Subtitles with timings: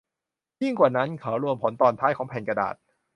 [0.61, 2.75] ยิ่งกว่านั้น เขารวมผลตอนท้ายของแผ่นกระดาษ